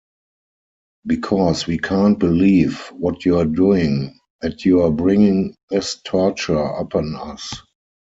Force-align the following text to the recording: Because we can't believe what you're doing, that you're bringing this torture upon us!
Because 1.05 1.67
we 1.67 1.77
can't 1.77 2.17
believe 2.17 2.87
what 2.87 3.23
you're 3.23 3.45
doing, 3.45 4.17
that 4.41 4.65
you're 4.65 4.89
bringing 4.89 5.53
this 5.69 6.01
torture 6.03 6.57
upon 6.57 7.15
us! 7.15 7.53